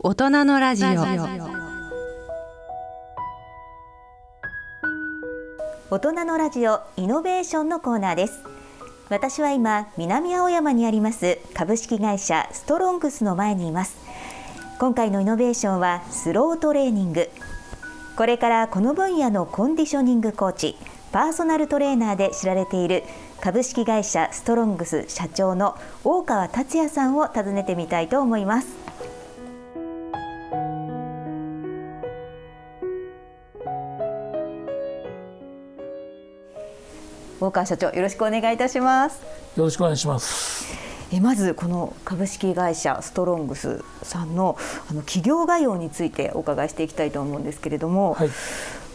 [0.00, 0.90] 大人のラジオ。
[5.90, 8.44] 大人のラジオイノベーションのコーナーです。
[9.08, 13.96] 私は今南青山にあります株式会社ストロングスの前にいます。
[14.78, 17.28] 今回のイノベーションはスロートレーニング。
[18.16, 20.76] これからこの分野のコンディショニングコーチ
[21.10, 23.02] パーソナルトレーナーで知られている
[23.40, 28.77] 株式会社ストロングス社長の大川達也さんを訪ねてみたいと思います。
[37.48, 39.22] 大川社長よろしくお願いいたします。
[39.56, 40.66] よろしくお願いします。
[41.10, 44.58] えまずこの株式会社ストロングスさんの
[44.90, 48.30] あの企業概要についてお伺いしていきたいと思うんですけれども、はい、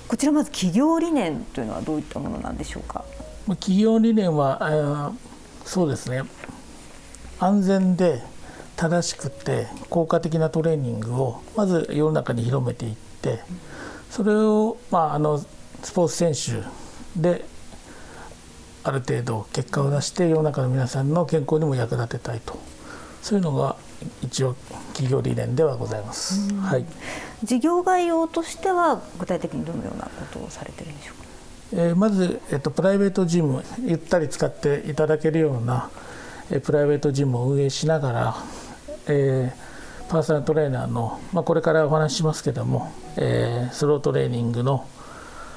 [0.08, 3.04] こちらまず企業理念というのはどういったものなんでしょうか？
[3.48, 5.14] 企業理念は、えー、
[5.66, 6.22] そうですね。
[7.40, 8.22] 安全で
[8.76, 13.40] 正しくて効果的なトレーニングをまず世の中に広めていって
[14.12, 15.40] それを、まあ、あの
[15.82, 16.64] スポーツ選手
[17.20, 17.52] で
[18.84, 22.74] ある程度結果を出して世の中の皆さんの健康にも役立てたいと。
[23.24, 23.78] そういうのが
[24.22, 24.54] 一応
[24.88, 26.86] 企業理念ではございます、はい、
[27.42, 31.14] 事業概要としては具体的にどのようなことをされてるんでしょ
[31.72, 35.90] うか、えー、まず、えっと、プライベートジムゆったり使っていただけるような、
[36.52, 38.36] えー、プライベートジムを運営しながら、
[39.08, 44.86] えー、パーソナルトレーナーの、まあ、これからお話ししますけども、えー、スロートレーニングの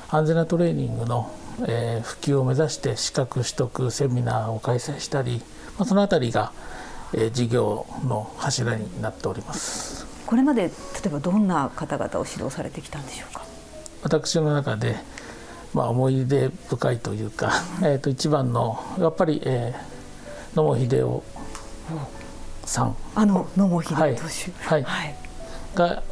[0.09, 1.33] 安全なトレーニングの
[1.65, 5.41] えー、普及を目指して資格取得セミナーを開催したり、
[5.79, 6.53] まあ、そのあたりが、
[7.15, 10.07] えー、事業の柱になっております。
[10.27, 10.71] これまで例
[11.07, 13.43] えばどんな方々を指導されてきたんでしょうか？
[14.03, 14.97] 私の中で、
[15.73, 21.23] まあ、思い出深いというか、 えー、と一番のやっぱり、えー、野茂英雄
[22.65, 22.97] さん。
[23.15, 25.15] あの野茂英雄投手、はい、はい、
[25.75, 26.03] が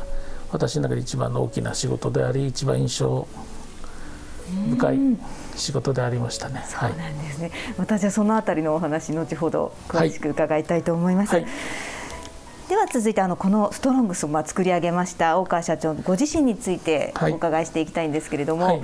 [0.52, 3.26] 私の中で一番の大きな仕事であり一番印象
[4.70, 4.98] 深い
[5.56, 6.64] 仕事でありましたね。
[6.66, 7.50] そうなんですね。
[7.78, 11.32] またじゃそのあたりのお話後ほど詳しく伺いたいと思います。
[11.32, 11.50] はいはい、
[12.68, 18.82] では続いてあのこのストロングスをまあ作り上げました大川社長ご自身についてお伺いしていきたいんですけれども、はい、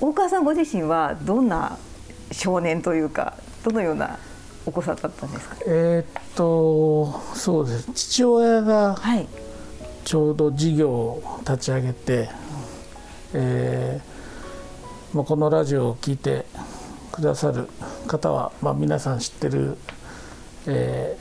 [0.00, 1.78] 大川さんご自身はどんな
[2.32, 4.18] 少年というかどのような
[4.66, 5.56] お子さんだったんですか？
[5.66, 8.96] えっとそうです父親が
[10.04, 12.28] ちょうど事業を立ち上げて、
[13.32, 14.09] えー、
[15.12, 16.44] まあ、このラジオを聴いて
[17.10, 17.68] くださる
[18.06, 19.76] 方は、まあ、皆さん知ってる、
[20.66, 21.16] え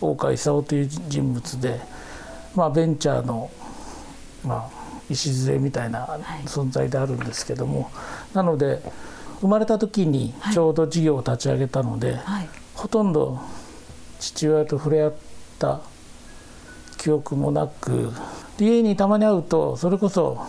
[0.00, 1.80] ー、大川勲という人物で、
[2.54, 3.50] まあ、ベンチャーの、
[4.44, 6.06] まあ、礎みたいな
[6.46, 7.88] 存在であるんですけども、は
[8.32, 8.80] い、なので
[9.40, 13.40] 生まれた時にちょうど事業を立ち上げたので、はい、ほとんど
[14.20, 15.14] 父親と触れ合っ
[15.58, 15.82] た
[16.96, 18.10] 記憶もなく
[18.58, 20.46] 家にたまに会うとそれこそ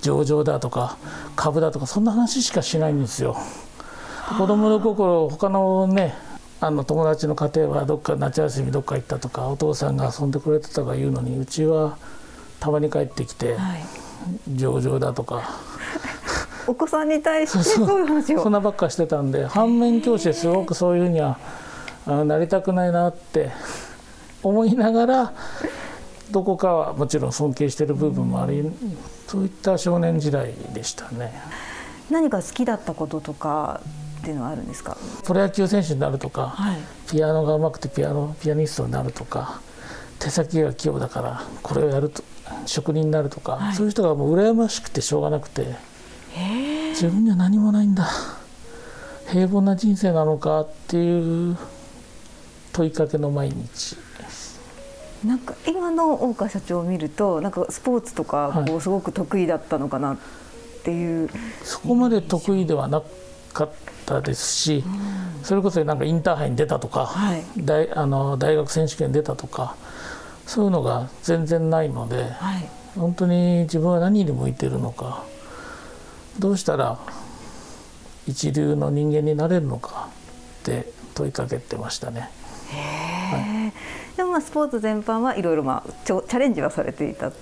[0.00, 0.96] 上場だとか
[1.36, 3.36] 株だとかそんな話しかしないんですよ。
[4.36, 6.14] 子供の頃他のね
[6.60, 11.96] あの友達の家庭はどっか夏休みどっか行ったとかお父さんが遊んでくれてたとか言うのにうちは
[12.60, 13.84] たまに帰ってきて、はい、
[14.56, 15.42] 上場だとか。
[16.66, 18.42] お子さんに対してそういう話を。
[18.42, 21.38] そんなばっかしてたんで反面教師ですごくそういうふうには
[22.06, 23.50] なりたくないなって
[24.42, 25.32] 思いながら
[26.30, 28.96] どこかはもちろん尊敬してる部分もあり、うん、
[29.26, 31.32] そういった少年時代でしたね。
[32.10, 33.80] 何か好きだったこととか
[34.20, 34.96] っていうのはあるんですか？
[35.24, 36.76] プロ野球選手になるとか、はい、
[37.10, 39.60] ピアノが上手くてピアノピアニストになるとか
[40.18, 42.22] 手先が器用だからこれをやると
[42.66, 45.76] 職人になるとか、はい、そういう人がもう羨ましくてしょうがなくて
[46.90, 48.08] 自分には何もないんだ。
[49.30, 51.56] 平凡な人生なのかっていう
[52.72, 53.96] 問いかけの毎日
[55.24, 60.16] なんか今の大川社長を見るとなんかスポーツとかこうすごく得意だったのかなっ
[60.84, 63.02] ていう、はい、そこまで得意ではな
[63.52, 63.70] かっ
[64.06, 69.74] たですし、うん、それこそなんかインターハイに出たとか、はい、大あの大学選手権に出たとか
[70.46, 75.24] そういうのが全然ないので、はい、本当に自分は何に向いてるのか
[76.38, 76.98] どうしたら
[78.28, 80.08] 一流の人間になれるのか
[80.60, 82.30] って問いかけてましたね。
[82.70, 83.72] はい、
[84.28, 87.32] でもまあスポーツ全般はいろいろまあチャレンジはされていた。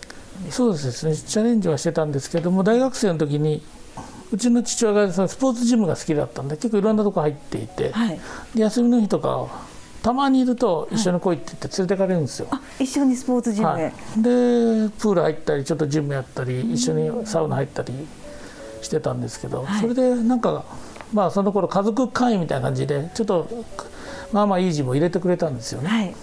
[0.51, 1.17] そうですね。
[1.17, 3.63] チャレンジはしてたんですけども大学生の時に
[4.31, 8.21] うちの父親がそのスポーツジムが好きだったんで結構いろんなとこ入っていて、はい、
[8.55, 9.49] で休みの日とか
[10.03, 12.49] たまにいると一緒に来いって言って連れてかれるんですよ。
[12.51, 13.93] はい、一緒にスポーツジムへ、はい、で
[14.99, 17.93] プール入ったりちょっとジムやったり一緒にサウナ入ったり
[18.83, 20.65] してたんですけど、それでなんか
[21.13, 23.49] まあその頃家族会員みたいな感じでちょっと
[24.33, 26.15] まあまあいい字も入れてくれたんですよね。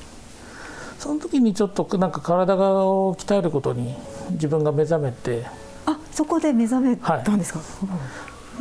[1.10, 3.96] はい、その時にちょっとなんか体を鍛えることに
[4.32, 5.46] 自分が目覚めて。
[5.86, 7.66] あそこで目覚めたんですか、は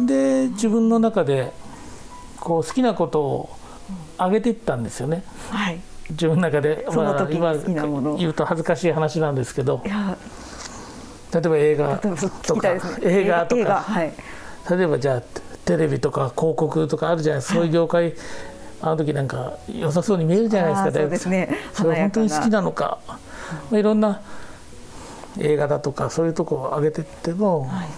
[0.03, 1.53] い、で自分の中で
[2.41, 3.56] こう好きなことを
[4.19, 5.79] 上げていったんですよね、はい、
[6.11, 9.83] 自分の中でその時好きなもの、言うと恥ずかしい話なんですけど。
[9.85, 9.91] 例
[11.39, 14.12] えば映画とか、ね、映画とか、はい、
[14.69, 15.23] 例えばじゃあ
[15.65, 18.12] テレビとか広告とかあるじゃないですか、そういう業界
[18.82, 21.56] あの時なんか良さそうに見えるじゃないですかそうですね。
[21.73, 23.19] それ本当に好きなのか、ま
[23.73, 24.20] あ、いろんな
[25.38, 27.88] 映画だとかそういうとこを上げてっても、はい、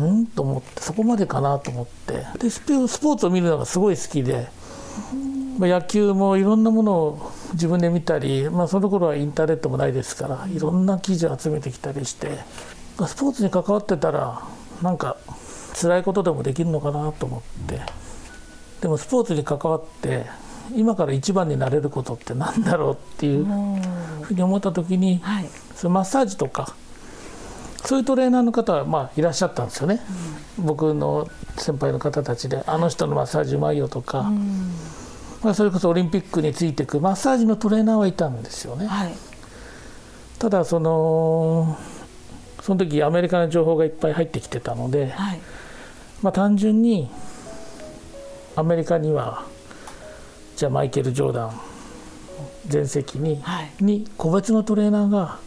[0.00, 2.26] うんと思ってそこまでかなと思って。
[2.38, 4.48] でスポーツを見るのがすごい好きで、
[5.58, 12.38] まあ、野球もいろんなものを自分で見たり、まあ、その頃はインターネットもないですからいろんな記事を集めてきたりして。
[13.06, 14.42] スポーツに関わってたら
[14.82, 15.16] なんか
[15.80, 17.80] 辛いことでもできるのかなと思って
[18.80, 20.26] でもスポーツに関わって
[20.74, 23.44] 今から一番になれることって何だろうっていう
[24.22, 26.74] ふうに思った時に、はい、そのマッサージとか
[27.84, 30.00] そういうトレーナーの方はまあいらっしゃったんですよね、
[30.58, 34.72] うん、僕の先輩の方たちであの人のマッサージうまいよとか、うん、
[35.42, 38.86] まあ、それこそオリンピックについていくマッサージのトレーナーはいたんですよね。
[38.86, 39.14] はい、
[40.38, 41.78] ただその
[42.60, 45.40] その時アメリカの情報がいっぱい入ってきてたので、はい、
[46.22, 47.08] まあ、単純に
[48.58, 49.44] アメリカには
[50.56, 51.60] じゃあマイケル・ジョーダン
[52.66, 55.38] 全盛に,、はい、に個別のトレーナーが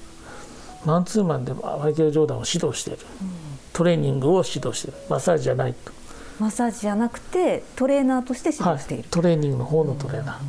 [0.85, 3.29] マンツーマンでマイケル・ジョーダンを指導している、うん、
[3.73, 4.97] トレーニングを指導している。
[5.09, 5.91] マッサージじゃないと。
[6.39, 10.47] マッサージじゃなくてトレーナーとして指導している、はい、トレーニングの方のトレーナー、うん、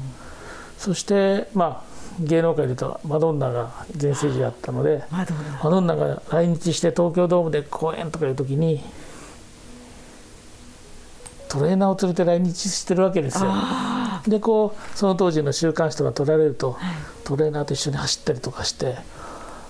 [0.79, 5.25] そしてまあ芸能界でいうとマドンナが全盛時だったのでマ
[5.69, 8.81] ドンナが来日して東京ドームで公演とかいう時に
[11.53, 13.53] トレーナーを連れて来日してるわけですよ。
[14.27, 16.95] でこうその当時の週刊誌とか撮られると、はい、
[17.25, 18.95] トレーナーと一緒に走ったりとかして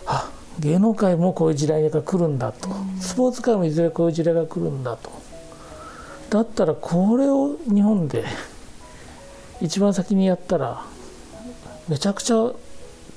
[0.06, 0.31] あ
[0.61, 2.69] 芸能界もこういう時代が来るんだと、
[3.00, 5.11] スポーツ界もいずれこういう時代が来るんだと。
[6.31, 8.25] だったらこれを日本で
[9.61, 10.84] 一番先にやったら
[11.88, 12.52] めちゃくちゃ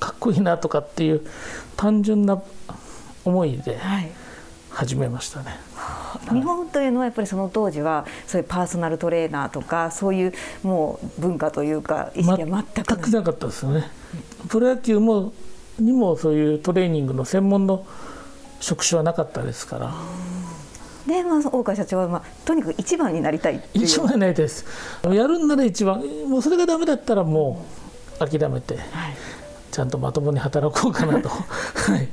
[0.00, 1.22] かっこいいなとかっていう
[1.76, 2.42] 単純な
[3.24, 3.78] 思いで
[4.76, 5.58] 始めましたね。
[5.74, 10.32] はい日本というのはやっぱりその当時はそういうパーソナルトレーナーとかそういう
[10.62, 13.90] もう文化というか意識は全くなかったですよね。
[14.48, 15.32] プロ野球も
[15.78, 17.86] にもそういうトレーニングの専門の
[18.60, 19.94] 職種はなかったですから。
[21.06, 24.64] で、まあ、大川社長は、まあ、とにかく一番になりたい一番になりたいです。
[25.04, 27.64] やるんなら一番もうそれがダメだったらも
[28.20, 28.84] う諦めて、はい、
[29.70, 31.36] ちゃんとまともに働こうかなと、 は
[31.96, 32.08] い、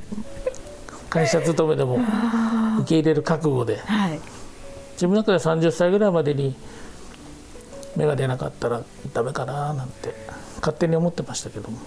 [1.10, 1.98] 会社勤めでも
[2.84, 4.20] 受け入れる覚悟で、はい、
[4.92, 6.54] 自分の中で30歳ぐらいまでに
[7.96, 8.82] 芽が出なかったら
[9.12, 10.14] ダメかななんて
[10.56, 11.78] 勝手に思ってましたけども。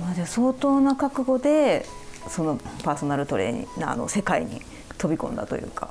[0.00, 1.86] まあ、じゃ相当な覚悟で
[2.28, 4.60] そのパーソナルトレーナーの世界に
[4.98, 5.90] 飛び込んだというか。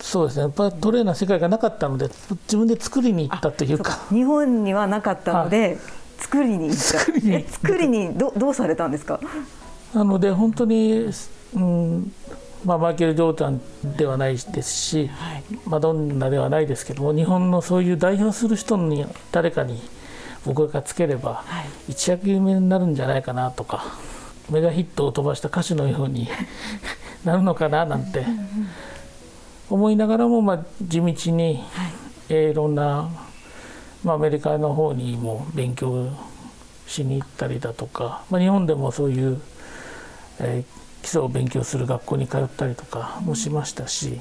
[0.00, 0.42] そうですね。
[0.42, 2.08] やっぱトレーナー世界がなかったので
[2.44, 3.98] 自分で作りに行ったというか。
[4.10, 5.78] 日本にはなかったので、はい、
[6.18, 6.82] 作りに行った。
[6.82, 9.18] 作りに作りにどどうされたんですか？
[9.94, 11.10] なので本当に、
[11.54, 12.12] うん
[12.64, 13.60] まあ、マイケル・ジョーダン
[13.96, 19.80] ではないですし、はい、マドンナではないですけども日本のそういう代表する人に誰かに
[20.44, 21.44] 僕がつければ
[21.88, 23.84] 一躍有名になるんじゃないかなとか
[24.50, 26.28] メガヒットを飛ばした歌手のように
[27.24, 28.24] なるのかななんて
[29.70, 31.98] 思いながらも、まあ、地道に、はい。
[32.30, 33.10] えいろんな、
[34.04, 36.08] まあ、アメリカの方にも勉強
[36.86, 39.40] しに行ったりだとか、まあ、日本でもそういう、
[40.40, 44.20] えー、基礎を勉強する学校に通ったりとかもしましたし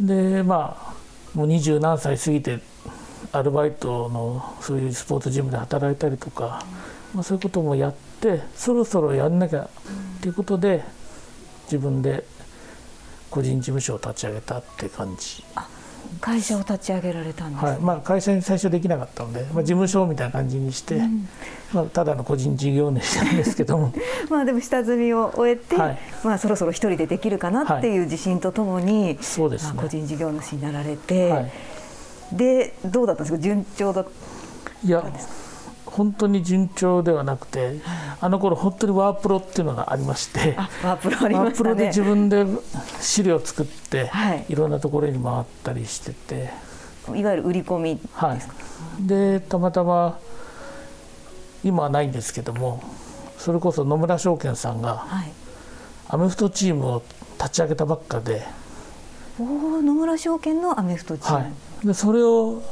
[0.00, 0.94] でま
[1.34, 2.60] あもう二十何歳過ぎて
[3.32, 6.64] アルバイトのそういうスポーツジムで働いたりとか、
[7.14, 9.68] まあ、そういうこともやってそろそろやんなきゃっ
[10.20, 10.82] ていうことで
[11.64, 12.24] 自分で
[13.30, 15.44] 個人事務所を立ち上げたって感じ。
[16.20, 17.80] 会社を立ち上げられたんです、ね、はい。
[17.80, 21.28] まあ、会社に最初できなかったので、まあ、事務所みたいな感じにして、うん、
[21.72, 23.92] まあ、ただの個人事業主なんですけども。
[24.28, 31.50] まあでも下積みを終えて、はい、まあ、そろそろ一人でできるかなっていう自信とともに、はい、そうですね、まあ、個人事業主になられて、はい、
[32.32, 33.38] でどうだったんですか？
[33.38, 34.10] 順調だった
[35.08, 35.49] んですか？
[35.90, 37.80] 本当に順調ではなくて、
[38.20, 40.54] あの頃本当にワープロっていうのがありまして
[40.84, 42.46] ワープロね、ワープロで自分で
[43.00, 46.70] 資料を作って、はい、いろんなところに回ったりしてて。
[47.16, 48.40] いわゆる売り込みですか、はい、
[49.06, 50.18] でたまたま
[51.64, 52.82] 今はないんですけども
[53.36, 55.32] それこそ野村証券さんが、はい、
[56.08, 57.02] アメフトチームを
[57.38, 58.46] 立ち上げたばっかで
[59.40, 59.44] お
[59.82, 61.50] 野村証券のアメフトチーム、は
[61.82, 62.62] い、でそれを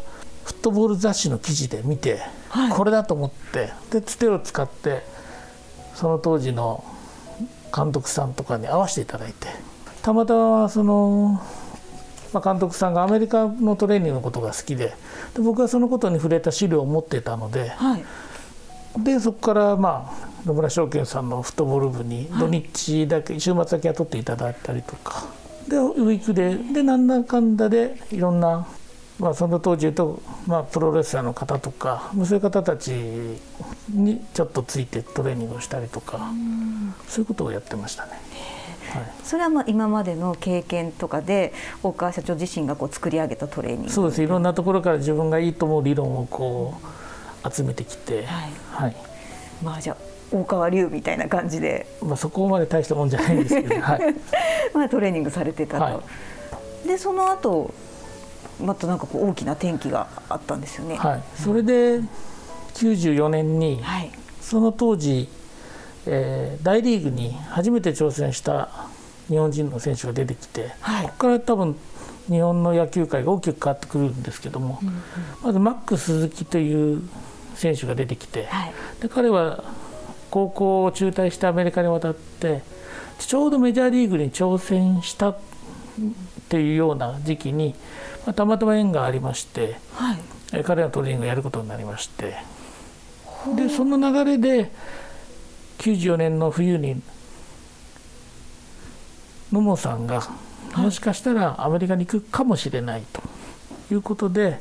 [0.44, 3.72] フットボール雑誌の記事で見て、はい、これだと思って。
[3.90, 5.02] でつてを使って
[5.94, 6.84] その当時の
[7.74, 9.48] 監督さんとかに会わせていただいて。
[10.02, 11.42] たまたまその、
[12.32, 14.94] まあ、監督さんがアメリカのトレーニングのことが好きで。
[15.34, 18.04] で僕はそのことに触れた資料を持ってたので、はい、
[18.98, 25.26] でそこからまあ野村証券さんのフットボール部に土日だけ、はい、週末だけ雇っていただいたりとか。
[25.68, 28.66] でウィークででなんだかんだでいろんな
[29.18, 32.90] まあ、その当時言うと、まあ、プロレスラーの方とかそういう方たち
[33.90, 36.30] にちょっとついてトレーニングをしたりとか
[37.08, 38.12] そういうことをやってましたね。
[38.88, 43.90] はい、それはまあ今までの経験とかで大川社長自身がこう作り上げたトレーニング。
[43.90, 44.22] そうです。
[44.22, 46.80] いろんなところから自分がいいと思う理論をこ
[47.44, 48.96] う集めてきて、はい、はい、
[49.62, 49.96] まあじゃあ
[50.30, 54.00] 大川流みたいな感じで、まあ、そこまで大したもんじゃないんですけど、はい、
[54.72, 55.84] まあトレーニングされてたと。
[55.84, 56.02] は
[56.84, 57.74] い、でその後
[58.60, 60.96] またなんかこう大きな転機があったんですよね。
[60.96, 62.00] はい、それで
[62.74, 64.10] 94年に、はい、
[64.40, 65.28] その当時、
[66.06, 68.68] えー、大リーグに初めて挑戦した
[69.28, 71.76] 日本人の選手が出てきて、はい、ここから多分
[72.28, 74.94] 日本の野球界が大きく変わってくるんですけども、うんうん、
[75.42, 77.02] まずマック鈴木という
[77.54, 79.64] 選手が出てきて、はい、で彼は
[80.30, 82.62] 高校を中退してアメリカに渡って
[83.18, 85.34] ちょうどメジャーリーグに挑戦した
[85.98, 87.74] っていうような時期に
[88.28, 90.18] まあ、たまたま縁がありまして、はい、
[90.52, 92.36] え彼らトレーニングをやることになりまして。
[93.56, 94.70] でその流れで
[95.78, 97.00] 94年の冬に
[99.50, 100.28] 野茂さんが
[100.76, 103.22] もしかしたらアメリカに行くかもしれないと
[103.94, 104.60] いうことで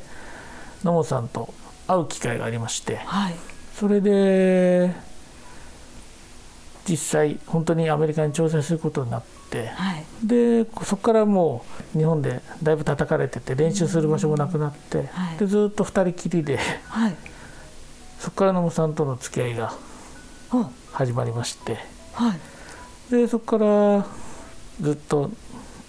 [0.84, 1.52] 野茂さんと
[1.86, 3.34] 会う機会がありまして、はい、
[3.74, 4.94] それで
[6.88, 11.64] 実際本当にアメリカに挑戦することになって、はい、でそこからも
[11.94, 17.16] う日本でだいぶ叩かれてて練習する場所もなくなって、はい、でずっと2人きりで、はい、
[18.18, 19.72] そこから野茂さんとの付き合いが
[20.92, 21.78] 始まりまして、
[23.10, 24.06] でそこから
[24.80, 25.30] ずっと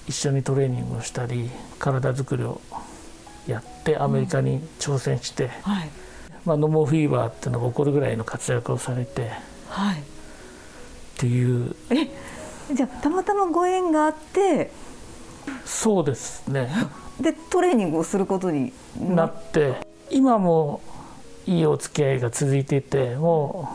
[0.07, 1.49] 一緒にトレーニングをしたり
[1.79, 2.61] 体作りを
[3.47, 5.49] やってアメリカに挑戦して、うん
[6.45, 9.31] まあ、ノモフィーバーっていうのが起こるぐらいの活躍をされて。
[9.69, 9.99] はい。
[9.99, 10.01] っ
[11.19, 12.07] ていうえ
[12.73, 14.71] じゃあたまたまご縁があって
[15.65, 16.69] そうですね。
[17.19, 19.75] でトレーニングをすることになって
[20.09, 20.81] 今も
[21.45, 23.69] いいお付き合いが続いていても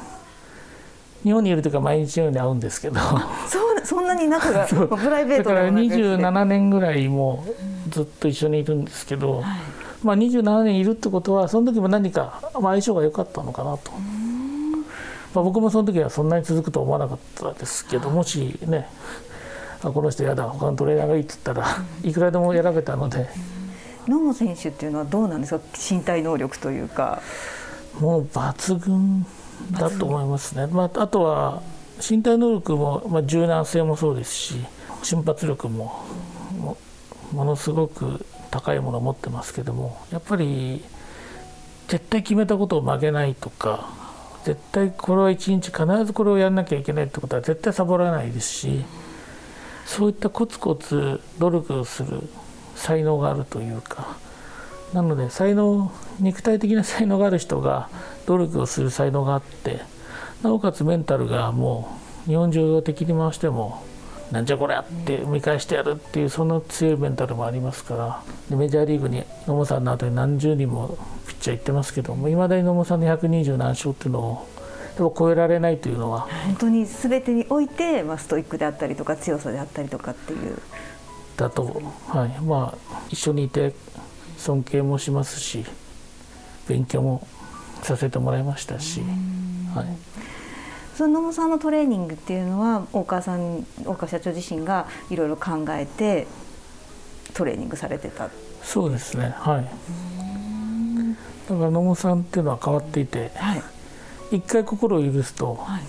[1.22, 3.00] う日本にいる時は毎日のように会うんですけど。
[3.48, 7.44] そうそんなに仲が プライベートだから27年ぐらいも
[7.90, 9.44] ずっと一緒にいるんですけど、はい、
[10.02, 13.92] まあ、27年いるってことはその時も何か、まあ、相性が良かったのかなと。
[15.34, 18.88] まあ、僕もその時はそんなに続くと思わなかったですけどもしね
[19.82, 21.66] あこの人嫌だ他のトレーナーがいいって言ったら
[22.02, 23.28] いくらでも選べたので。
[24.06, 25.64] 野茂選手っていうのはどうなんですか？
[25.72, 27.20] 身体能力というか。
[28.00, 29.24] もう抜群
[29.70, 31.62] だと思いますね、まあ、あとは
[32.00, 34.56] 身体能力も、まあ、柔軟性もそうですし
[35.04, 36.04] 瞬発力も
[37.30, 40.82] ものすごく高いものを持ってますけどもやっぱり
[41.86, 43.88] 絶対決めたことを曲げないとか
[44.44, 48.84] 絶対これは一日必ずこれをやらなきゃいけないってことは絶対サボらないですし
[49.86, 52.22] そういったコツコツ努力をする
[52.76, 54.16] 才能があるというか
[54.92, 57.88] なので才能肉体的な才能がある人が
[58.26, 59.80] 努力をする才能があって
[60.42, 63.82] なおかつメンタルがもう日本中を敵に回しても
[64.30, 70.98] なんじゃこりゃって見返してやるっていうその強いメンタルもありますからメジャーリーグに野茂さんの後に何十人も
[71.44, 74.48] ピッチャー行ってますけどもいまだに野茂さんの120何勝っていうのを
[74.96, 76.20] でも超えられないというのは。
[76.46, 80.56] 本当に全てにおいて、まあ、ストイックであったりとか強さであったりとかっていう。
[81.36, 82.40] だと、はい。
[82.42, 83.74] まあ、一緒にいて
[84.38, 85.64] 尊敬もしますし
[86.68, 87.26] 勉強も
[87.82, 89.02] させてもらいましたし。
[89.74, 89.86] はい。
[90.96, 96.28] その野茂さんのトレーニングっていうのは大川さん大川社長自身がいろいろ考えて
[97.34, 98.30] トレーニングされてた？
[98.62, 99.34] そうですね。
[99.36, 99.68] はい
[101.48, 105.82] だから野茂さんっていうのは変わっていて、はい、一回心を許すと、はい、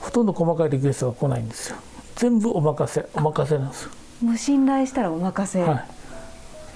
[0.00, 1.76] ほとんど細かいリクエストが来ないんですよ。
[2.16, 3.90] 全部お任せお任せなんですよ。
[4.22, 5.86] もう信頼したらお任せ、は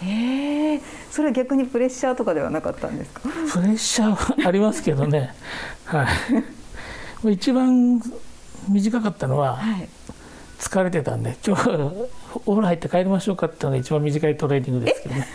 [0.02, 0.81] い、ええ。
[1.11, 3.21] それは逆にプレッシャーとかではなかったんですか？
[3.21, 3.28] プ
[3.61, 5.35] レッシャーはありますけどね。
[5.85, 6.07] は
[7.25, 7.33] い。
[7.35, 8.00] 一番
[8.69, 9.88] 短かったのは、はい、
[10.59, 11.76] 疲れてたんで今日お風
[12.47, 15.28] 呂入って帰りましょうかっていうのが一番短いトレーニングですけどね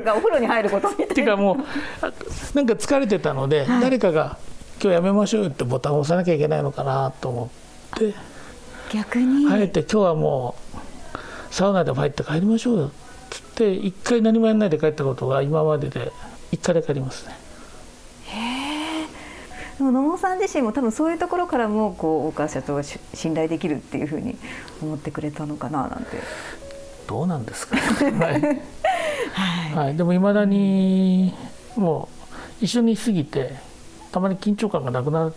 [0.00, 4.38] がお風呂に入ることみたいなっていうかもうなんか疲れてたので、はい、誰かが
[4.82, 7.50] 今日やめましょうってボタンを押さなきゃいけないのかなと思
[7.96, 8.14] って。
[8.92, 9.50] 逆に。
[9.50, 12.90] あえて今日はもうサウナでも入って帰りましょうよっ
[13.30, 16.12] つって一回何もやらないで帰ったことが今までで
[16.52, 17.42] 1回で帰りますね。
[19.78, 24.36] でも野茂さん自身も多分そういうところからもこう大川社長は信頼できるっていうふうに
[24.82, 26.20] 思ってくれたのかななんて。
[27.08, 27.82] どうなんですか、ね、
[28.24, 28.62] はい、
[29.32, 31.34] はいはい、でもいまだに
[31.76, 32.08] も
[32.60, 33.56] う一緒に過ぎて
[34.12, 35.32] たまに緊張感がなくな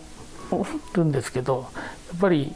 [0.94, 1.68] るんですけど
[2.10, 2.54] やっぱり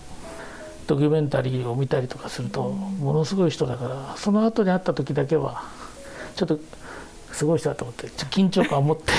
[0.87, 5.63] ドキュメンタリーを見たりとかするとものすごい人だからその後に会った時だけは
[6.37, 6.59] ちょっと
[7.33, 9.13] すごい人だと思って緊張感を持って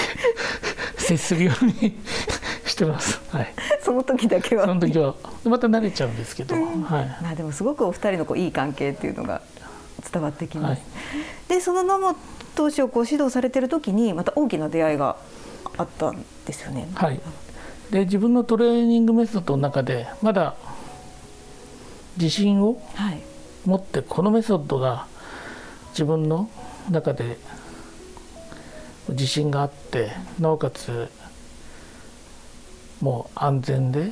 [0.98, 1.98] 接するように
[2.66, 3.20] してます。
[3.30, 3.54] はい。
[3.82, 4.66] その時だけは。
[4.66, 6.56] その時はまた慣れちゃうんですけど。
[6.56, 6.63] はい。
[7.22, 9.42] まあでもすごくお二人のこういい関係っていうのが
[10.01, 10.79] 伝わってきます。
[10.79, 12.15] はい、でその野本
[12.55, 15.15] 投手をこう指導されてる時にまた大きな出会いが
[15.77, 16.88] あったんですよね。
[16.96, 17.20] はい。
[17.91, 20.55] で自分のトレーニングメソッドの中でまだ
[22.17, 22.81] 自信を
[23.65, 25.08] 持ってこのメソッドが
[25.91, 26.50] 自分の
[26.89, 27.38] 中で
[29.10, 31.10] 自信があってなおかつ
[33.01, 34.12] もう安全で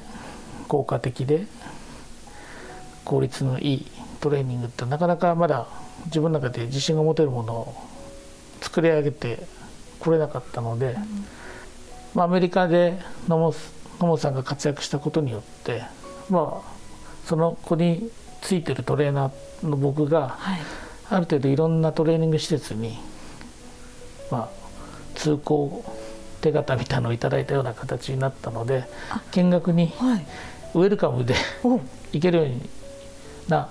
[0.67, 1.46] 効果的で
[3.05, 3.88] 効率のいい
[4.20, 5.68] トレーニングってなかなかまだ
[6.06, 7.76] 自分の中で自信が持てるものを
[8.62, 9.46] 作り上げて
[10.00, 10.98] これなかったので、
[12.14, 13.54] まあ、アメリカで野
[14.00, 15.84] 茂さんが活躍したことによって
[16.30, 16.80] まあ
[17.26, 18.10] その子に
[18.42, 20.60] ついてるトレーナーの僕が、はい、
[21.10, 22.98] ある程度いろんなトレーニング施設に
[24.32, 24.50] まあ
[25.16, 25.84] 通行
[26.42, 28.86] 手形みたいのをいただいたような形になったので
[29.32, 29.94] 見学に
[30.74, 31.36] ウェルカムで
[32.14, 32.56] 行けるよ
[33.48, 33.70] うな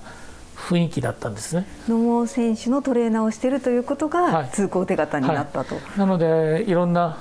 [0.59, 1.67] 雰囲気だったんですね。
[1.89, 5.85] 野茂選手のトレーナーをしているということが通行手形になったと、はい。
[5.85, 7.17] はい、なのでいろんな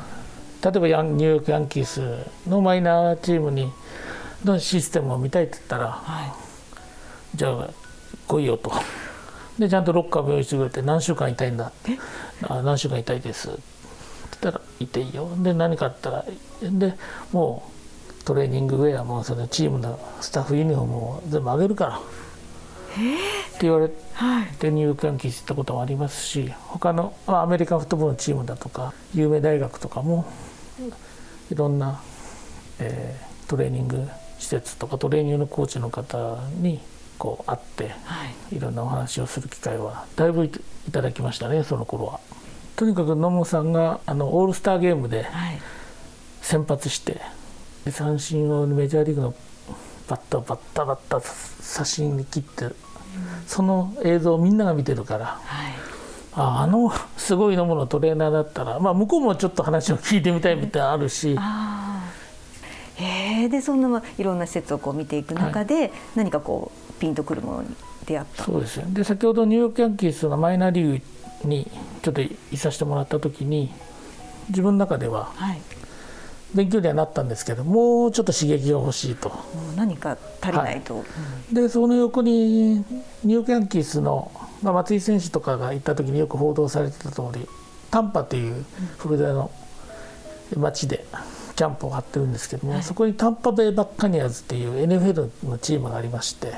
[0.64, 2.02] 例えばヤンニューヨーク・ヤンキース
[2.50, 3.72] のマイナーチームに
[4.44, 7.70] のシステムを見たいって言ったら、はい、じゃあ
[8.28, 8.72] 来いよと。
[9.60, 11.72] でちゃんとロッカーも用意してくれて何週間いたいんだ。
[12.48, 13.50] あ何週間いたいです。
[13.50, 13.60] って
[14.42, 15.30] 言ったらいていいよ。
[15.38, 16.26] で何かあったら
[16.62, 16.96] で
[17.32, 17.64] も
[18.20, 22.00] うトレーニングウェアもそのチームのスタッフユニフォームを全部あげるから
[22.98, 30.26] って言われて、はい、ニューヨークヤンキース行ったこともありますし他の、まあ、アメリカンフットボールのチームだとか有名大学とかも
[31.52, 32.02] いろんな、
[32.80, 34.08] えー、トレーニング
[34.40, 36.80] 施設とかトレーニングのコーチの方に
[37.18, 40.52] こう会って、はい、いろんなお話をする機会はだいぶい
[40.92, 42.20] ただきましたねその頃は。
[42.76, 45.26] とにかく野茂さんがあのオールスターゲームで
[46.42, 47.18] 先発して、は
[47.88, 49.34] い、三振をメジャーリーグの
[50.08, 52.76] バッターバッタバッタ写真に切って、うん、
[53.48, 55.74] その映像をみんなが見てるから、はい、
[56.34, 61.38] ああのすごい野茂のトレーナーだったら、まあ、向こうもちょっと話を聞いてみたいみたいなあるし。
[63.00, 67.70] へえでそんないろんな施設をこう見ていく中で、はい、何かこうピンとくるものに
[68.08, 68.44] 出会った。
[68.44, 71.02] そうですで先ほどニューヨークヤンキースのマイナーリー
[71.44, 71.70] グに
[72.02, 73.72] ちょっといさせてもらった時に
[74.50, 75.32] 自分の中では、
[76.58, 79.32] 勉強にはなったんですけどもうちょっと刺激が欲しいと。
[79.76, 81.06] 何か足りないと、はい。
[81.50, 82.78] うん、でその横に
[83.24, 84.32] ニューヤンキースの、
[84.64, 87.48] まあ、松井選手とかが行った時によく報道されてた通り
[87.92, 88.66] タンパという
[88.98, 89.52] フロリダの
[90.56, 91.06] 町で
[91.56, 96.54] キャンプを張ってるんですけども、はい、そこにタンパベイ・バッカニアーズっていう NFL のチームがありまして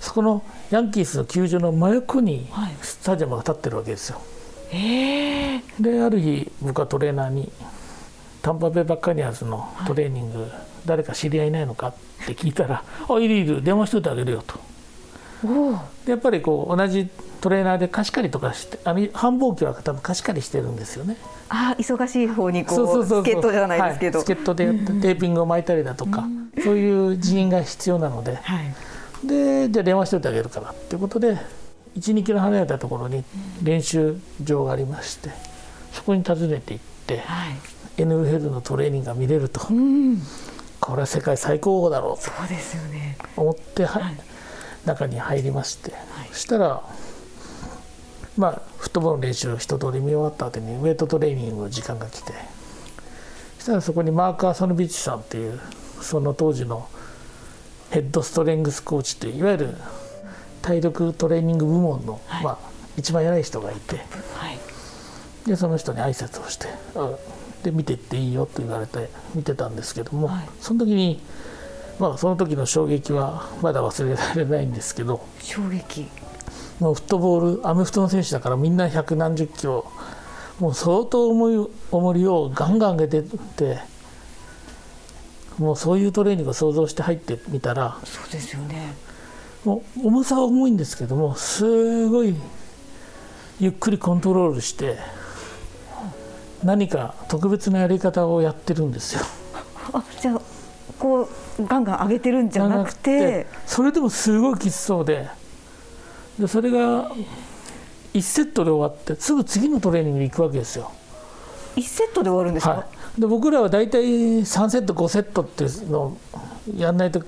[0.00, 2.48] そこのヤンキースの球場の真横に
[2.82, 4.20] スタジアムが建ってるわけですよ。
[4.70, 4.76] は
[5.78, 7.50] い、である日僕はトレーナーに
[8.42, 10.50] 「タンパベイ・バッカニアーズのトレーニング、はい、
[10.84, 11.88] 誰か知り合いいないのか?」
[12.22, 14.58] って聞いたら「あいるいる電話しといてあげるよ」と。
[16.04, 17.08] でやっぱりこう同じ
[17.40, 21.16] トレーナーで貸し借りとかしてあの繁忙期は多分貸し借りしてるんですよね。
[21.48, 31.36] あ忙しい方にこう助っ人じゃないですけど、はい、助っ人でやってテーピングを巻いたりだとか、うん、そういう人員が必要なので、はい、でじゃあ電話しといてあげるからっていうことで
[31.98, 33.24] 12キロ離れたところに
[33.62, 35.30] 練習場がありまして
[35.92, 37.56] そこに訪ねて行って、はい、
[37.96, 40.22] NFL のトレーニングが見れると、うん、
[40.80, 42.30] これは世界最高峰だろうと。
[42.30, 43.16] そうですよね。
[43.36, 44.16] 思って、はい、
[44.86, 45.92] 中に入りまして、
[46.32, 46.82] そしたら
[48.36, 52.32] まあフットボールの練習を一通り見終わった後にウェイトトレーニングの時間が来て。
[53.62, 55.60] そしたらそこにマーカー・ソノビッチさんっていう
[56.00, 56.88] その当時の
[57.90, 59.74] ヘッドストレングスコーチといういわゆる
[60.62, 62.58] 体力トレーニング部門の、はい、まあ、
[62.96, 63.98] 一番偉い人がいて、
[64.34, 64.58] はい、
[65.46, 66.66] でその人に挨拶をして
[67.62, 71.20] で見ていっていいよと言われて見てたんですけども、はい、その時に
[71.98, 76.06] まあその時の衝撃はまだ忘れられないんですけど衝撃。
[76.80, 79.86] もうフットボールアメフトの選手だからみんな百何十キロ
[80.58, 83.78] もう相当重い重りをガンガン上げてって
[85.58, 88.94] もうそういうトレーニングを想像して入ってみたらそうですよね。
[89.64, 92.34] もう重さは重いんですけどもすごい
[93.60, 94.96] ゆっくりコントロールして
[96.64, 99.22] 何か特別なやり方をやってるんですよ。
[99.92, 100.40] あじゃあ
[100.98, 103.46] こうガンガン上げてるんじゃなくて。
[103.66, 105.28] それでもすごいきつそうで。
[106.38, 107.10] でそれが
[108.14, 110.90] 1セットで終わってすぐ次のトレーニングに行くわけですよ。
[111.76, 114.02] 1セットで終わるんですか、はい、で僕らは大体
[114.40, 116.18] 3セット5セットっていうのを
[116.76, 117.22] やんないと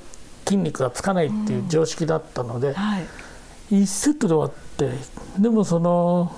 [0.44, 3.04] 筋肉がつかないっていう常識だったので、うんはい、
[3.70, 4.90] 1セットで終わって
[5.40, 6.34] でもその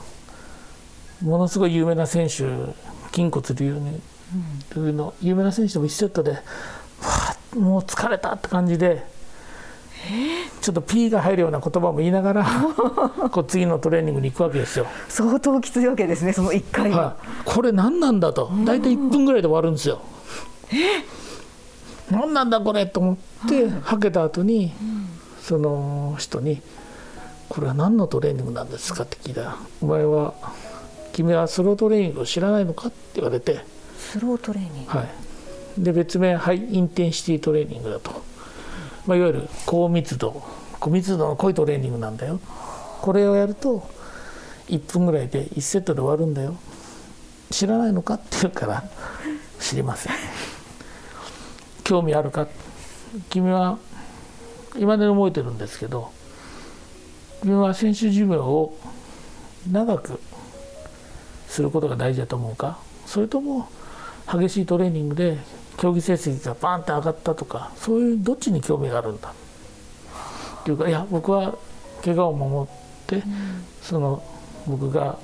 [1.22, 2.44] ものすごい有名な選手
[3.16, 6.38] 筋骨流の有名な選手も1セットでわ
[7.58, 9.16] もう疲れたって感じで。
[10.60, 12.46] ちょっと P が入るような言葉も言いながら
[13.32, 14.86] こう次のトレーニングに行くわけですよ。
[15.08, 16.90] 相当きついわけですねその1回。
[16.92, 18.50] は、はい、これ何なんだと。
[18.64, 20.00] 大体1分ぐらいで終わるんですよ。
[22.10, 24.72] 何なんだこれと思ってはけた後に
[25.42, 26.62] その人に
[27.48, 30.34] 「これは何のトレーニングなんですか?」って聞いたら「お前は
[31.16, 33.64] 君はスロートレーニングを知らないのか?」って言われて。
[33.98, 34.90] スロートレーニング？
[34.98, 35.08] はい。
[35.78, 38.10] で別名ハイインテンシティトレーニングだと、
[39.06, 40.42] まあ、いわゆる高密度。
[40.78, 42.38] 高密度の濃いトレーニングなんだよ。
[43.00, 43.88] これをやると
[44.68, 46.54] 1分ぐらいで1セットで終わるんだよ。
[47.50, 48.84] 知らないのかって言うから
[49.58, 50.12] 知りません。
[51.82, 52.46] 興味あるか？
[53.30, 53.78] 君は
[54.76, 56.10] 今で覚えてるんですけど
[57.40, 58.74] 君は選手寿命を
[59.70, 60.20] 長く
[61.56, 62.78] することが大事だと思うか？
[63.06, 63.66] それとも
[64.30, 65.38] 激しいトレーニングで
[65.78, 69.30] 競技成績がバーンって上がったとかそういうどっちに興味があるんだ？
[69.30, 69.32] っ
[70.64, 71.54] ていうかいや僕は
[72.04, 72.72] 怪我を守っ
[73.06, 73.22] て、うん、
[73.80, 74.22] その
[74.66, 75.18] 僕が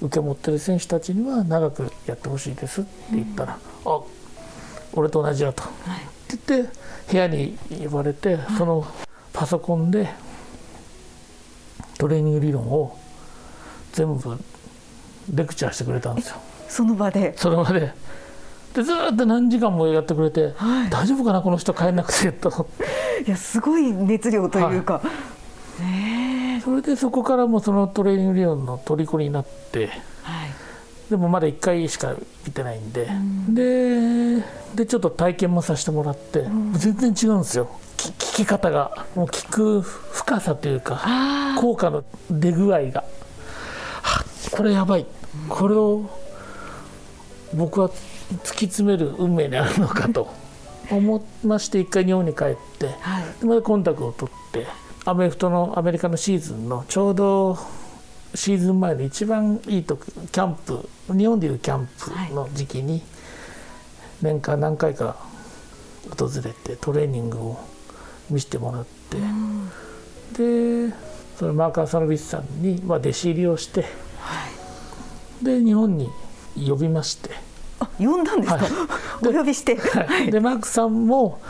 [0.00, 4.00] 受け持ってる選手たちには長くやってほしいですって言ったら「うん、あ
[4.94, 6.00] 俺と同じだと」はい、
[6.34, 6.78] って言って
[7.10, 8.86] 部屋に呼ばれて、はい、その
[9.32, 10.08] パソコンで
[11.98, 12.98] トレーニング理論を
[13.92, 14.38] 全部
[15.34, 16.36] レクチャーしてくれたんですよ。
[16.68, 17.36] その場で。
[17.36, 17.92] その場で。
[18.74, 22.68] でずっと何時間もやってくれて、はい、大丈夫かなこの人帰んなくてと。
[23.26, 29.86] いやすごい熱量というか、はい、それでそこからもそのトレーニング理論の虜になって、
[30.22, 30.50] はい、
[31.08, 32.14] でもまだ1回しか
[32.46, 37.70] 見てないんで、うん、ででちょっと体験もさせてもらって、うん、全然違うんですよ。
[37.96, 39.06] 聞き方が。
[39.14, 41.00] もう聞く深さというか
[41.58, 43.04] 効果の出具合が
[44.56, 45.06] これやばい。
[45.48, 46.08] これを
[47.54, 47.94] 僕は突
[48.42, 50.32] き詰める運命にあるのかと。
[50.90, 54.66] 思いまして一回日本に帰って、はい、またコンタクトを取って。
[55.04, 57.56] アメフトのアメリカのシーズンのちょうど
[58.34, 63.02] シーズン前の一番いい時キャンプ日本でいうキャンプの時期に
[64.20, 65.16] 年間何回か
[66.18, 67.60] 訪れてトレーニングを
[68.28, 69.18] 見せてもらって、
[70.88, 70.92] で
[71.38, 73.84] そのマーカー・サノビスさんに、まあ、弟子入りをして、
[74.26, 74.48] は
[75.42, 76.10] い、で日本に
[76.56, 77.30] 呼びまして。
[77.78, 81.40] あ呼んだんですか、はい、お呼びして、はい、でマークさんも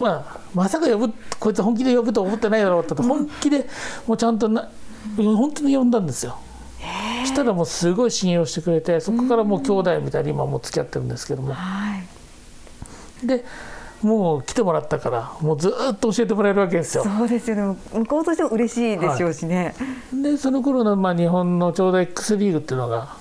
[0.00, 3.68] まあ、まさか呼ぶこいつ本気で呼ぶと思ってないだろうと本気で
[4.08, 4.68] もうちゃんとな
[5.16, 6.38] 本当に呼んだんですよ。
[7.24, 11.54] したらもうすごい信用してくれてそこからもう兄弟みたいに今も付き合ってるんですけども、
[13.22, 13.44] で
[14.02, 17.04] もう来てもらったからもうずっと教えてもらえるわけですよ。
[17.04, 17.78] そうですよね。
[17.92, 19.74] 向こうとしても嬉しいでしょうしね。
[20.10, 23.16] はい、でその頃のまあ日本のちょうど X リーグっていうのが、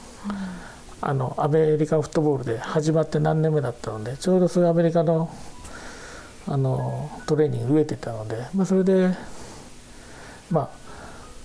[1.01, 5.29] あのアメリカンフットボールで始まって何年目だったのでちょうどそういうアメリカの
[6.47, 9.15] あのトレーニング植えてたので、まあ、それで
[10.49, 10.69] まあ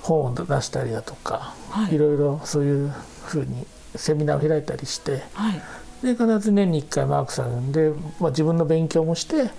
[0.01, 2.93] 本を出したりだとか、はい、いろいろそういう
[3.27, 5.63] ふうにセミナーを開いたりして、はい、
[6.07, 9.51] で必ず年に1回マークさんで、まあ、自分の勉強もして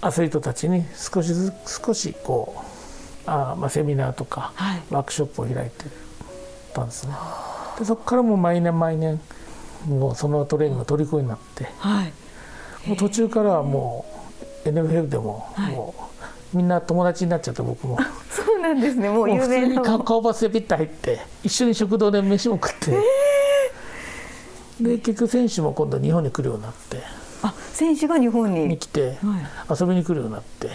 [0.00, 2.64] アスリートたちに少しずつ少しこ
[3.26, 5.84] うあ、まあ、セミナーとか、はい、ワークショップを開いて
[6.72, 7.12] たんですね。
[7.78, 9.20] でそこからもう毎年毎年
[9.86, 12.12] もうそのトレーニングの虜になって、はい、
[12.88, 14.06] もう途中からはも
[14.64, 15.94] う NFL でもも
[16.54, 17.98] う、みんな友達になっちゃって僕も。
[18.30, 19.08] そうなんですね。
[19.08, 19.82] もう有名な。
[19.82, 23.00] 普通に顔バスでピッと入って一緒に食堂で飯も食って、えー、
[24.80, 27.20] で結局選手も今度日本に来るようになって。
[27.42, 28.68] あ選手が日本に？
[28.68, 29.18] に来て
[29.70, 30.74] 遊びに来るようになって、は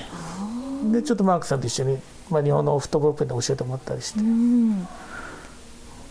[0.89, 4.19] い、でちょっとマークさんと一緒に、まあ、日本のフットボールペンで教えてもらったりして。
[4.21, 4.87] うん。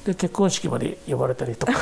[0.05, 1.73] で結婚式まで呼ばれたりとか。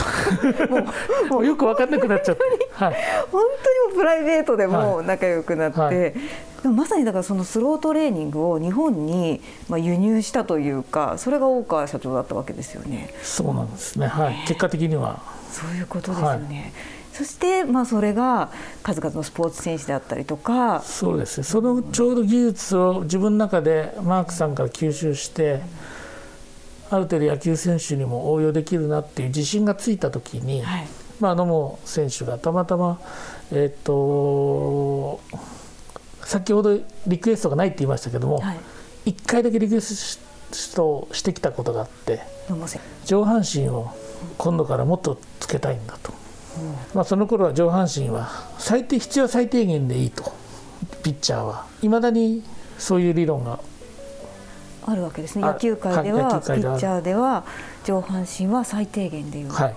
[1.29, 1.45] もう。
[1.47, 2.97] よく分かんなくなっちゃって、はい、
[3.31, 3.43] 本
[3.91, 5.99] 当にプライベートでも仲良くなって、はい。
[5.99, 6.15] はい、
[6.63, 13.13] でもまさにだからそのスロートレーニングを日本にまあ輸入したというかそれが大川社長だったわけですよね。
[13.23, 15.21] そうなんですね、はい、結果的には
[15.53, 16.73] そういうことですよね。
[17.13, 18.51] そしてまあそれが
[18.83, 20.81] 数々のスポーツ選手であったりとか。
[20.81, 21.45] そうですね。
[21.45, 25.61] そのちょうど技術を自分の中でマークさんから吸収して、うん
[26.93, 30.87] ある程度野球選手にも応用できるなっていう自信がついた時に、はい、
[31.21, 33.01] まあ、野茂選手がたまたま
[33.51, 35.21] えっ、ー、と
[36.21, 38.53] 先ほどリクエストがないって言いましたけども、は
[39.07, 40.21] い、1回だけリクエス
[40.75, 42.21] トしてきたことがあって
[43.07, 43.91] 上半身を
[44.39, 46.13] 今度からもっとつけたいんだと、
[46.59, 50.33] うん、まあ、その頃は上半身は最低必要最低限でいいと。
[51.03, 51.67] ピッチャーは。
[51.83, 52.43] いまだに
[52.79, 53.59] そういう理論が。
[54.85, 55.43] あるわけですね。
[55.43, 57.45] 野球界では、はい、ピッチャーでは
[57.85, 59.77] 上半身は最低限でいう、はい、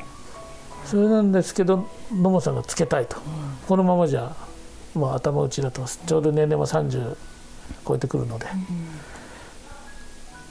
[0.85, 3.23] それなんですけど野茂さんがつけたいと、うん、
[3.67, 4.35] このままじゃ
[4.93, 7.17] もう頭打ちだとちょうど年齢も30
[7.87, 8.47] 超えてくるので、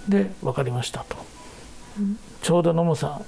[0.06, 1.16] うん、で分かりましたと、
[1.98, 3.24] うん、ちょうど野茂さん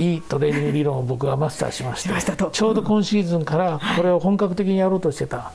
[0.00, 5.52] いいトレーニング理論を僕がマスターしましてちょうど今シーズンからこれを本格的にやろうとしてた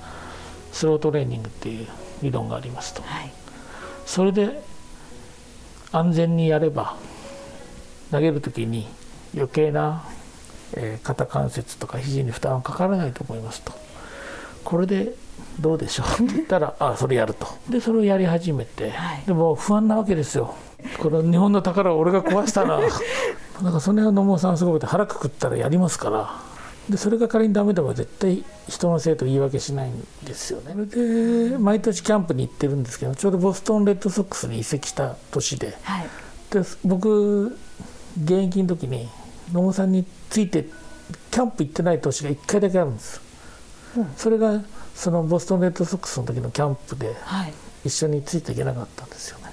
[0.72, 1.88] スロートレーニングっていう
[2.22, 3.32] 理論がありますと、はい、
[4.06, 4.62] それで
[5.92, 6.96] 安全にやれば
[8.12, 8.88] 投げる時に
[9.34, 10.04] 余計な、
[10.74, 13.74] えー、肩関節とか肘に負担はかからないと思いますと。
[14.64, 15.14] これで
[15.60, 17.48] どうでしょうって言ったらあそれやると。
[17.70, 20.56] でそれをやり始めて、はい、でも不安なわけですよ
[21.00, 22.80] この日本の宝を俺が壊したな。
[23.62, 26.56] なんかその辺は野茂さんすごくて腹くくったらやりますから。
[26.90, 30.74] でそれが仮にダメでも絶対人のせいと言い訳しないんですよね。
[30.74, 35.76] それで毎年キャンプに行ってるんですけどちょうどボストンレッドソックスに移籍した年で。
[35.82, 36.08] はい、
[36.52, 37.58] で僕
[38.22, 39.10] 現役の時に
[39.52, 40.70] 野茂さんについて
[41.32, 43.22] キャンプ行ってない年が1回だけあるんです。
[44.18, 44.62] それが
[44.94, 47.16] そのボストンレッドソックスの時のキャンプで
[47.84, 49.45] 一緒についていけなかったんですよね。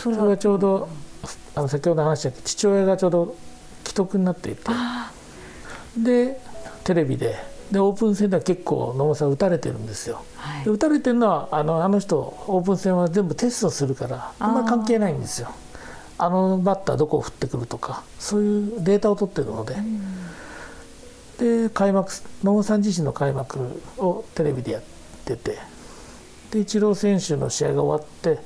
[0.00, 0.88] それがちょうど
[1.54, 3.36] あの先ほど話した父親がちょうど
[3.84, 4.62] 既得になっていて。
[5.96, 6.40] で
[6.84, 7.36] テレビで。
[7.70, 10.24] でオープン戦では結構野茂さん打たれてるんですよ。
[10.36, 15.50] はい、で打たれてるのはあのあの人オープン戦は全部テストするからあんま関係ないんですよ。
[16.18, 19.76] あのバッターどこを振ってくるとかそういうデータを取ってるので。
[21.38, 24.82] で開幕野茂さん自身の開幕をテレビでやっ
[25.24, 25.58] てて。
[26.50, 28.40] でイチロー選手の試合が終わって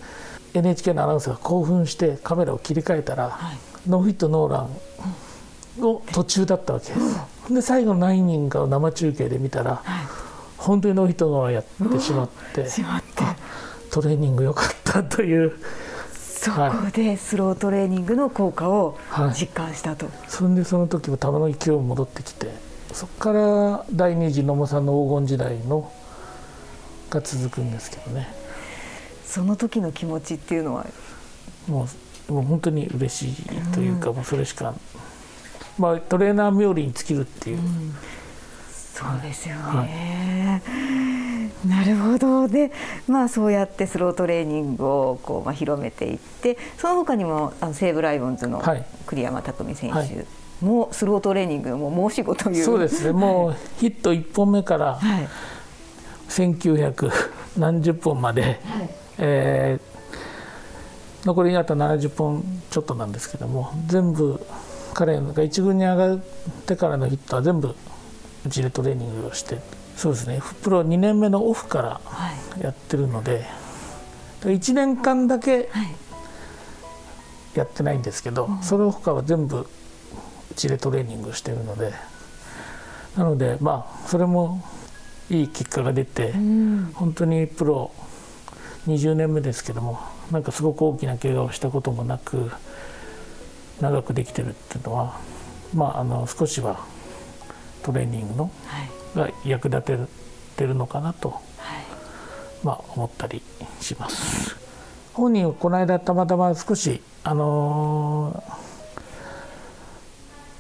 [0.54, 7.54] NHK のアナウンサーが興奮してカメラを切り替えたら、はい、ノーヒットノーランの途中だったわけです。
[7.54, 10.06] で最後の9イニングを生中継で見たら、はい、
[10.56, 12.66] 本当にノーヒットノーランやってしまって
[13.90, 15.52] トレーニング良かったという。
[16.44, 16.60] そこ
[16.92, 18.98] でスロートレーニングの効果を
[19.34, 22.50] 実感したと、はい、それでその時も球の勢い戻ってきて
[22.92, 25.90] そこから第二次野茂さんの黄金時代の
[27.08, 28.43] が続くんですけどね
[29.34, 30.86] その時の気持ちっていうのは？
[31.66, 31.88] も
[32.28, 34.74] うもう本当に嬉しいというか、うん、もうそれしか
[35.76, 37.94] まあトレーナー冥利に尽きるっていう、うん、
[38.70, 42.46] そうですよね、はい、なるほど。
[42.46, 42.70] で
[43.08, 48.62] まあそうやってスロートレーニングをこう、まあ、広めていってその他にもあの西武ライオンズの
[49.04, 50.26] 栗山巧選手、はい。
[50.60, 52.64] もうスロートレーニングも申し子という。
[52.64, 53.10] そうですね。
[53.18, 55.00] もうヒット1本目から
[56.28, 57.10] 1900
[57.58, 58.54] 何十本まで、はい、
[59.18, 64.44] えー、残りあと70本ちょっとなんですけども全部
[64.94, 66.20] 彼が一軍に上がっ
[66.66, 67.74] てからのヒットは全部
[68.46, 69.58] うちでトレーニングをして
[69.96, 72.00] そうですねプロ2年目のオフから
[72.60, 73.44] やってるので、
[74.42, 75.68] はい、1年間だけ
[77.54, 79.66] やってないんですけど、はい、その他は全部
[80.56, 81.92] ちでトレーニングしてるので
[83.16, 84.62] なのでまあそれも
[85.30, 87.92] いい結果が出て、うん、本当にプロ
[88.86, 89.98] 20年目ですけども
[90.30, 92.50] なんかすごく大きな怪我をしたこともなく
[93.80, 95.18] 長くできてるっていうのは
[95.74, 96.84] まああの少しは
[97.82, 98.50] トレーニングの、
[99.14, 99.98] が役立て
[100.56, 101.40] てるのかなと、はい、
[102.62, 103.42] まあ思ったり
[103.80, 104.56] します。
[105.12, 108.64] 本人この間たまたま少しあのー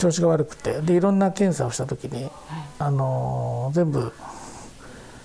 [0.04, 2.32] 調子が悪くてでいろんな検査をした時に、はい、
[2.78, 4.12] あの全部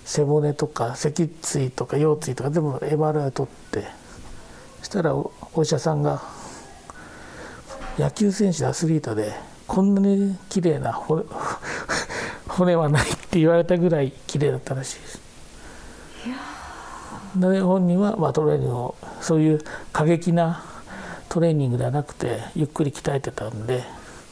[0.09, 3.83] 背骨とか脊椎とか腰椎とか全部 MRI を取って
[4.79, 6.23] そしたらお医者さんが
[7.99, 9.33] 野球選手アスリートで
[9.67, 11.25] こんなに綺麗な骨
[12.49, 15.19] 骨はないって言われたぐらい綺麗だったらしいです。
[17.35, 20.63] で本人は、まあ、トレーニングをそういう過激な
[21.29, 23.83] トレーニングではなくてゆっくり鍛えてたんで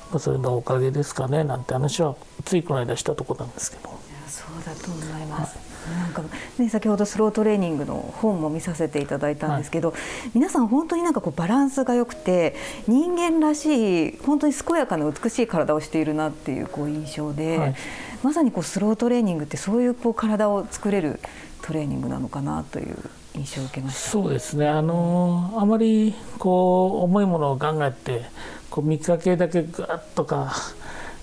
[0.09, 3.89] まあ、それのおかげですかねなんて話はついこの間したとこなんですけど。
[4.27, 6.23] そうだと思います、はい、なんか
[6.58, 9.97] ね、先ほどスロートレーニングの本も見させていただいたんですけど、はい、
[10.34, 12.56] 皆さん本当になんかこうバランスが良くて
[12.88, 17.76] 人間らしい本当に健やかな美しい体をしているなっていうこう印象で、はい、
[18.23, 21.19] まさにこうスロートレーニングってそういうこう体を作れる
[21.62, 22.97] トレーニングなのかなという
[23.36, 24.10] 印象を受けました。
[24.10, 24.67] そうですね。
[24.67, 28.26] あのあまりこう重いものを考えて
[28.69, 30.54] こう3日系だけガッとか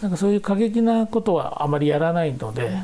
[0.00, 2.76] なんかそういう過激なことはあまりやらないので、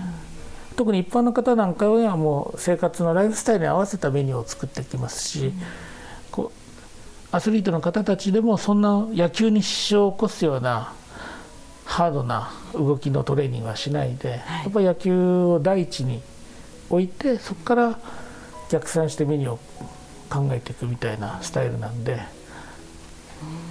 [0.80, 5.54] 特に一般の方なんかはもう生活のライフスタイルに合わせたメニューを作ってきますし、うん、
[6.30, 10.94] こうアスリートの方たちでもそんな野球に支障を起こすような
[11.84, 16.22] ハードな動きのトレーニングはしないで、はい、やっぱり野球を第一に
[16.88, 17.98] 置いてそこから
[18.70, 19.58] 逆算してメニューを
[20.30, 22.20] 考えていくみたいなスタイルなんで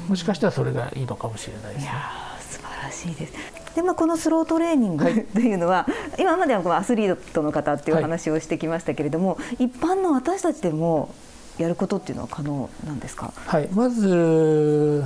[0.08, 1.92] もしかしたらそれがいいのかもしれないですね。
[2.40, 5.54] 素晴らしいですで、まあ、このスロートレーニングとい。
[5.54, 11.14] うのは、はい、今まではこのアスリートの方っていう話をしてきましたけれども、はい、一般の私たちでも
[11.58, 15.04] やることっていうのは可能なんですか、はい、まず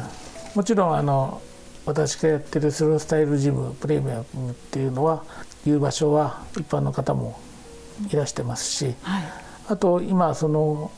[0.56, 1.42] もちろんあの
[1.86, 5.24] 私がやってるスロースタイルジムプレミアムっていうのは
[5.66, 7.40] いう場所は一般の方も
[8.12, 9.24] いらしてますし、はい、
[9.70, 10.92] あと今その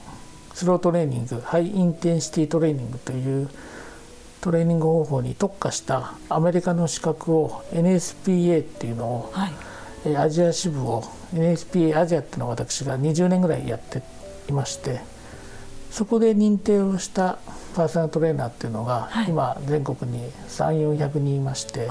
[0.54, 3.50] スロートレーニングハイインテンシティトレーニングという
[4.46, 9.50] トレーニング方法に特化したアメリカの資格を NSPA っていうのを、は
[10.08, 11.02] い、アジア支部を
[11.34, 14.04] NSPA アジアっていうのを私が20年ぐらいやって
[14.48, 15.02] いまして
[15.90, 17.40] そこで認定をした
[17.76, 21.90] パーソナルトレーナーっていうのが、はい、今全国に3400人いまして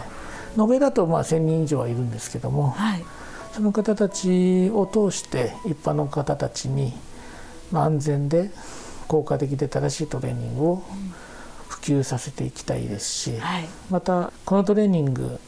[0.57, 3.05] 延べだとまあ1000人以上はいるんですけども、はい、
[3.53, 6.93] その方たちを通して一般の方たちに、
[7.73, 8.53] まあ、安全で
[9.09, 11.25] 効果的で正しいトレーニングを、うん
[11.81, 15.39] 及させていきたいですし、はい、またこのトレーニング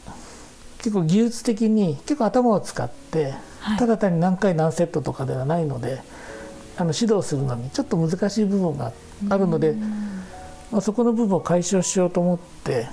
[0.78, 6.02] 結構技術的に結構頭を使って、はい、ただ単に何回何セットとかではないので
[6.76, 8.92] あの指導するのにちょっと難しい部分が
[9.30, 9.72] あるので、
[10.70, 12.86] まあ、そこの部分を解消しようと思って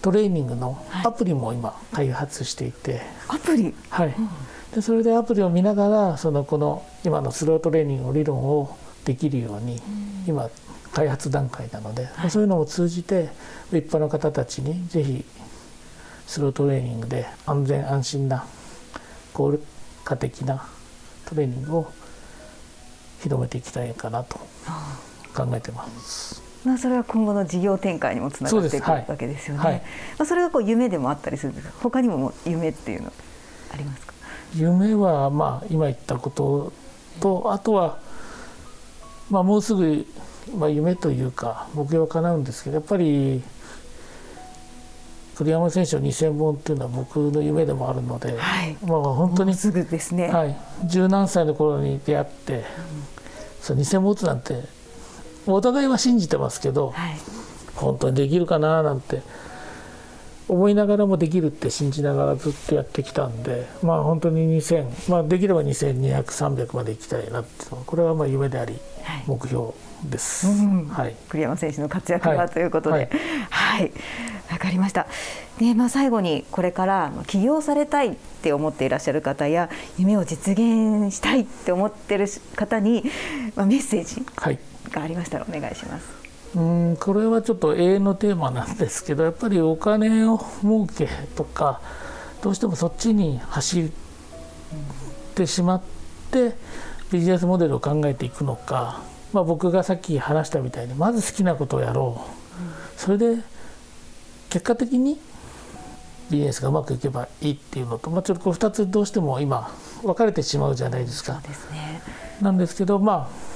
[0.00, 3.74] トレーニングのアプリも今開発していて、アプリ？
[3.90, 4.14] はい、
[4.74, 9.78] でそれでアプリを見ながらそのこの今のスロートレーニングの理論をできるように
[10.26, 10.48] 今
[10.92, 13.30] 開発段階なので、はい、そういうのを通じて
[13.72, 15.24] 一般の方たちにぜひ
[16.26, 18.44] スロートレーニングで安全安心な
[19.32, 19.58] 効
[20.04, 20.66] 果的な
[21.26, 21.92] トレーニングを
[23.22, 24.38] 広めていきたいかなと
[25.34, 26.42] 考えてます。
[26.64, 29.62] まあ、それは今後の事業展開にもつながっていくわけですよね。
[29.62, 29.74] はい、
[30.18, 31.74] まあ、それがこう夢でもあったりするんですか？
[31.80, 33.12] 他にも夢っていうの
[33.72, 34.12] ありますか？
[34.54, 36.72] 夢はまあ今言ったこと
[37.20, 37.98] とあとは
[39.30, 40.06] まあもうすぐ
[40.56, 43.42] まあ、夢というか目標は叶うんですけどやっぱり
[45.36, 52.64] 栗山選手の2000本っていうのは僕の夢でもあるので、はい、まあ本当にすぐですね、はい、十何歳の頃に出会って、うん、
[53.62, 54.64] そう2000本打つなんて
[55.46, 57.16] お互いは信じてますけど、はい、
[57.74, 59.22] 本当にできるかななんて
[60.46, 68.78] 思いながらもできるって信じながらずっとやってきたんでまあ本当に2000、まあ、できれば2200300まで行きたいなってこれはまあ夢であり
[69.26, 69.72] 目標
[70.04, 73.10] です、はい、栗山選手の活躍がということで、
[73.50, 73.92] はい、
[74.50, 75.06] わ、かりました。
[75.58, 83.04] で、まあ最後にこれから起業されたいって思っていらっしゃる方や夢を実現したいって思ってる方に、
[83.54, 84.24] まあ、メッセージ
[84.90, 86.20] がありましたらお願いします。
[86.54, 91.80] うんこれはちょっと永遠のテーマなんですけどやっぱりお金を儲けとか
[92.42, 93.90] どうしてもそっちに走っ
[95.36, 95.82] てしまっ
[96.32, 96.56] て
[97.12, 99.00] ビジネスモデルを考えていくのか
[99.32, 102.24] まあ、僕がさっき話したみたいにまず好きなことをやろ
[102.96, 103.36] う、それで
[104.48, 105.18] 結果的に
[106.30, 109.70] ビジネスがうまくいけばいいっていうのと、まあ、ちょっとこう2つどうしても今
[110.02, 111.40] 分かれてしまうじゃないですか。
[111.46, 112.02] ですね、
[112.40, 113.50] なんですけどまあ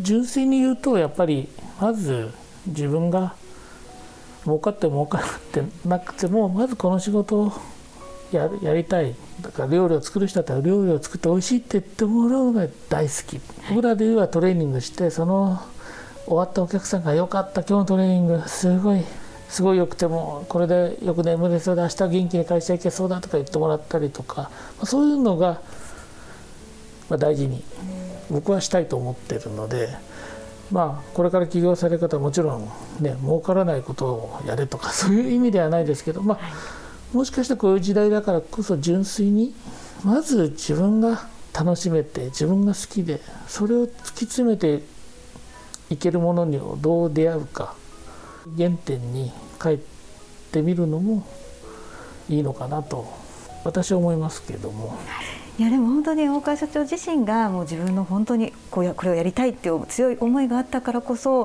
[0.00, 1.48] 純粋に言うとやっぱり
[1.80, 2.30] まず
[2.66, 3.34] 自分が
[4.44, 7.52] 儲かって儲かってなくてもまずこの仕事を
[8.32, 9.14] ややりたい。
[9.40, 15.60] だから料理を作る人だったら料理を作って美味しいって言ってもらうのが大好き、僕らで言えばトレーニングしてその
[16.26, 17.62] 終わったお客さんが「よかった。
[17.62, 19.04] 今日のトレーニングすごい
[19.48, 24.50] すごいよくてもこれでよく眠れそうで明日元気に会社行けそうだ」とか言ってもらったりとか。
[24.84, 25.60] そういうのが、
[27.08, 27.64] ま大事に
[28.30, 30.08] 僕はしたいと思ってるので。
[30.70, 36.38] まあ、これから起業される方はもちろんね儲からないことをやれとかそういう意味ではないですけど、まあ、
[37.12, 39.54] もしかしたらこういう時代だからこそ純粋に
[40.04, 44.82] まず自分が楽しめて自分が好きでそれを突き詰めて
[45.90, 47.74] いけるものにどう出会うか
[48.56, 49.78] 原点に帰っ
[50.52, 51.26] てみるのも
[52.28, 53.06] いいのかなと
[53.64, 54.98] 私は思いますけども。
[55.58, 61.44] いやでも本当に大川社長自身がもう自分の本当にこうこれをやりたいっていう強い思いがあったからこそや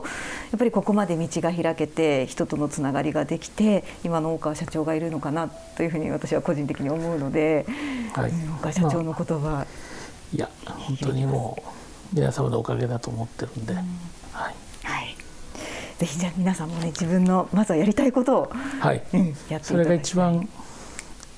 [0.55, 7.66] っぱりここまで道が開けて人とのつながりができて今の大川社長がいるのかなというふうに私は個人的に思うので、
[8.14, 9.68] はい、大川社長の言葉、まあ、
[10.32, 11.64] いや本当にも
[12.14, 15.16] う皆様のおかげだと思ってるんで、うん、はい、はい、
[15.97, 19.03] ぜひじゃあ皆さんもね自分のまずはやりたいことを、はい。
[19.11, 20.47] うん、やっていただそれが一番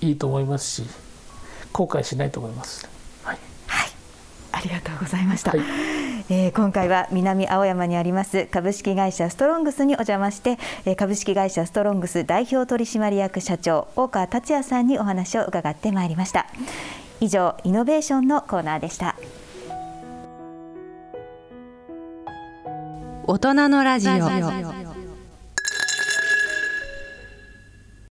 [0.02, 1.05] いいと思いますし
[1.76, 2.96] 後悔しないと思います。
[4.66, 5.60] りがとうございました、はい、
[6.30, 16.48] えー、今回は南青山にあります株式会社ストロングスにお邪魔して、えー、株式会社ストロングス代表取締役社長大川達也さんにお話を伺ってまいりました。
[17.22, 19.16] 以上イノベーションのコーナーでした。
[23.28, 24.85] 大人のラジオ